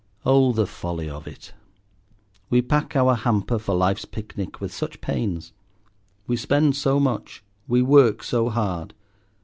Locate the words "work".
7.83-8.23